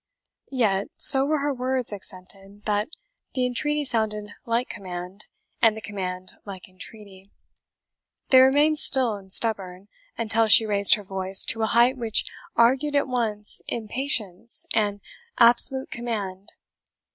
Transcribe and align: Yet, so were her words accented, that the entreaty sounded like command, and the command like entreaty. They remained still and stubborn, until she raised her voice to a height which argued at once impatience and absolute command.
Yet, 0.49 0.87
so 0.95 1.25
were 1.25 1.41
her 1.41 1.53
words 1.53 1.93
accented, 1.93 2.65
that 2.65 2.89
the 3.35 3.45
entreaty 3.45 3.85
sounded 3.85 4.31
like 4.47 4.67
command, 4.67 5.27
and 5.61 5.77
the 5.77 5.79
command 5.81 6.33
like 6.43 6.67
entreaty. 6.67 7.29
They 8.29 8.39
remained 8.41 8.79
still 8.79 9.13
and 9.13 9.31
stubborn, 9.31 9.89
until 10.17 10.47
she 10.47 10.65
raised 10.65 10.95
her 10.95 11.03
voice 11.03 11.45
to 11.49 11.61
a 11.61 11.67
height 11.67 11.97
which 11.97 12.25
argued 12.55 12.95
at 12.95 13.07
once 13.07 13.61
impatience 13.67 14.65
and 14.73 15.01
absolute 15.37 15.91
command. 15.91 16.51